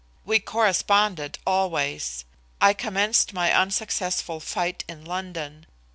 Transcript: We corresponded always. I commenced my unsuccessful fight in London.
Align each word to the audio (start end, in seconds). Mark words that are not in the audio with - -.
We 0.25 0.39
corresponded 0.39 1.37
always. 1.45 2.25
I 2.59 2.73
commenced 2.73 3.33
my 3.33 3.53
unsuccessful 3.53 4.39
fight 4.39 4.83
in 4.87 5.05
London. 5.05 5.67